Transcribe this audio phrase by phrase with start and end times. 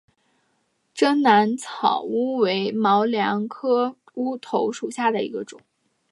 [0.95, 5.61] 滇南草乌为毛茛科乌头属下的一个种。